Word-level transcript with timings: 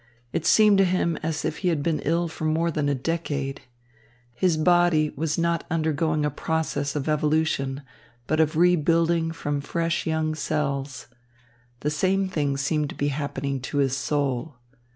It 0.33 0.47
seemed 0.47 0.79
to 0.79 0.83
him 0.83 1.15
as 1.17 1.45
if 1.45 1.57
he 1.59 1.67
had 1.67 1.83
been 1.83 1.99
ill 1.99 2.27
for 2.27 2.43
more 2.45 2.71
than 2.71 2.89
a 2.89 2.95
decade. 2.95 3.61
His 4.33 4.57
body 4.57 5.11
was 5.15 5.37
not 5.37 5.63
undergoing 5.69 6.25
a 6.25 6.31
process 6.31 6.95
of 6.95 7.07
evolution 7.07 7.83
but 8.25 8.39
of 8.39 8.55
rebuilding 8.57 9.29
from 9.31 9.61
fresh 9.61 10.07
young 10.07 10.33
cells. 10.33 11.05
The 11.81 11.91
same 11.91 12.29
thing 12.29 12.57
seemed 12.57 12.89
to 12.89 12.95
be 12.95 13.09
happening 13.09 13.59
to 13.61 13.77
his 13.77 13.95
soul. 13.95 14.55